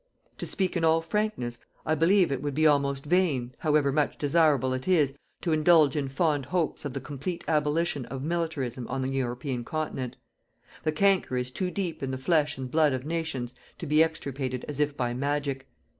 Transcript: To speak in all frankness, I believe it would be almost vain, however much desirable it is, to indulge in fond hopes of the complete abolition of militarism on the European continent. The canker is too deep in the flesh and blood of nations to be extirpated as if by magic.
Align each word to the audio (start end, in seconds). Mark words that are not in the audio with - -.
To 0.39 0.47
speak 0.47 0.75
in 0.75 0.83
all 0.83 1.01
frankness, 1.01 1.59
I 1.85 1.93
believe 1.93 2.31
it 2.31 2.41
would 2.41 2.55
be 2.55 2.65
almost 2.65 3.05
vain, 3.05 3.53
however 3.59 3.91
much 3.91 4.17
desirable 4.17 4.73
it 4.73 4.87
is, 4.87 5.15
to 5.41 5.51
indulge 5.53 5.95
in 5.95 6.07
fond 6.07 6.47
hopes 6.47 6.85
of 6.85 6.95
the 6.95 6.99
complete 6.99 7.43
abolition 7.47 8.07
of 8.07 8.23
militarism 8.23 8.87
on 8.87 9.01
the 9.01 9.09
European 9.09 9.63
continent. 9.63 10.17
The 10.81 10.91
canker 10.91 11.37
is 11.37 11.51
too 11.51 11.69
deep 11.69 12.01
in 12.01 12.09
the 12.09 12.17
flesh 12.17 12.57
and 12.57 12.71
blood 12.71 12.93
of 12.93 13.05
nations 13.05 13.53
to 13.77 13.85
be 13.85 14.03
extirpated 14.03 14.65
as 14.67 14.79
if 14.79 14.97
by 14.97 15.13
magic. 15.13 15.67